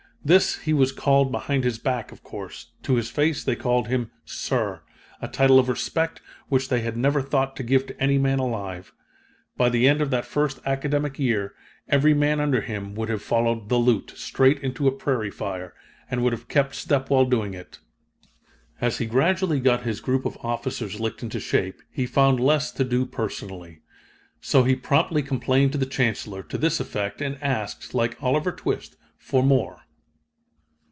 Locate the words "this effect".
26.59-27.21